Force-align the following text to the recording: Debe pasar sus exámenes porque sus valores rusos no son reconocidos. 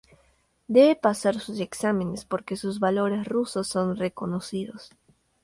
Debe 0.67 0.95
pasar 0.95 1.39
sus 1.39 1.59
exámenes 1.59 2.25
porque 2.25 2.55
sus 2.55 2.79
valores 2.79 3.27
rusos 3.27 3.67
no 3.67 3.71
son 3.83 3.95
reconocidos. 3.97 4.89